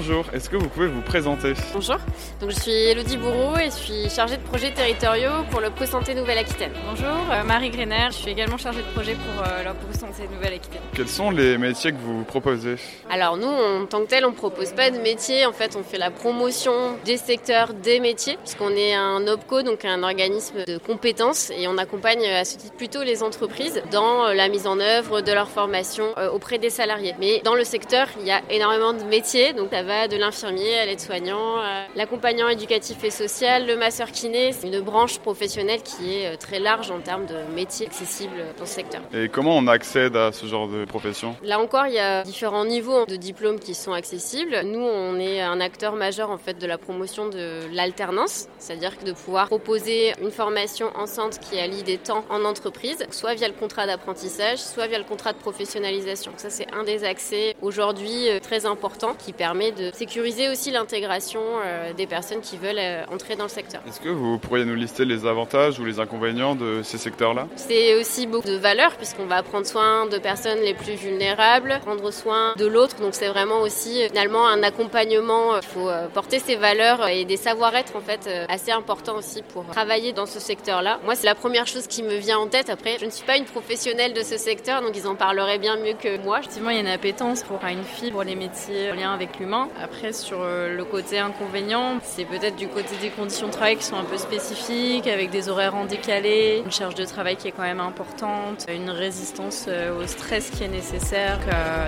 [0.00, 1.96] Bonjour, est-ce que vous pouvez vous présenter Bonjour,
[2.40, 6.14] donc je suis Elodie Bourreau et je suis chargée de projets territoriaux pour le Santé
[6.14, 6.70] Nouvelle-Aquitaine.
[6.88, 10.82] Bonjour, euh, Marie Grener, je suis également chargée de projet pour euh, le Santé Nouvelle-Aquitaine.
[10.94, 12.76] Quels sont les métiers que vous proposez
[13.10, 15.46] Alors nous, en tant que tel, on ne propose pas de métier.
[15.46, 19.84] En fait, on fait la promotion des secteurs, des métiers, puisqu'on est un OPCO, donc
[19.84, 24.48] un organisme de compétences, et on accompagne à ce titre plutôt les entreprises dans la
[24.48, 27.16] mise en œuvre de leur formation euh, auprès des salariés.
[27.18, 30.78] Mais dans le secteur, il y a énormément de métiers, donc ça va de l'infirmier
[30.78, 31.56] à l'aide-soignant,
[31.96, 34.52] l'accompagnant éducatif et social, le masseur kiné.
[34.52, 38.66] C'est une branche professionnelle qui est euh, très large en termes de métiers accessibles dans
[38.66, 39.00] ce secteur.
[39.14, 41.34] Et comment on accède à ce genre de profession?
[41.42, 44.60] Là encore, il y a différents niveaux de diplômes qui sont accessibles.
[44.62, 49.12] Nous, on est un acteur majeur en fait de la promotion de l'alternance, c'est-à-dire de
[49.12, 53.54] pouvoir proposer une formation en centre qui allie des temps en entreprise, soit via le
[53.54, 56.32] contrat d'apprentissage, soit via le contrat de professionnalisation.
[56.36, 61.40] Ça, c'est un des accès aujourd'hui euh, très important qui permet de sécuriser aussi l'intégration
[61.64, 63.80] euh, des personnes qui veulent euh, entrer dans le secteur.
[63.88, 67.46] Est-ce que vous pourriez nous lister les avantages ou les inconvénients de ces secteurs-là?
[67.56, 72.10] C'est aussi beaucoup de valeur puisqu'on va prendre soin de personnes les plus vulnérables, prendre
[72.10, 72.96] soin de l'autre.
[73.00, 75.56] Donc c'est vraiment aussi finalement un accompagnement.
[75.56, 79.64] Il faut euh, porter ces valeurs et des savoir-être en fait assez importants aussi pour
[79.66, 80.98] travailler dans ce secteur-là.
[81.04, 82.68] Moi, c'est la première chose qui me vient en tête.
[82.68, 85.76] Après, je ne suis pas une professionnelle de ce secteur, donc ils en parleraient bien
[85.76, 86.40] mieux que moi.
[86.40, 89.38] Effectivement, il y a une appétence pour une fibre pour les métiers en lien avec
[89.38, 89.67] l'humain.
[89.82, 93.84] Après, sur euh, le côté inconvénient, c'est peut-être du côté des conditions de travail qui
[93.84, 97.52] sont un peu spécifiques, avec des horaires en décalé, une charge de travail qui est
[97.52, 101.38] quand même importante, une résistance euh, au stress qui est nécessaire,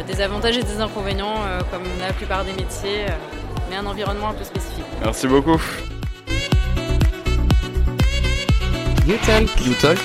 [0.06, 3.06] des avantages et des inconvénients euh, comme la plupart des métiers,
[3.68, 4.84] mais un environnement un peu spécifique.
[5.02, 5.60] Merci beaucoup.
[9.06, 9.48] You Talk.
[9.66, 9.98] You Talk.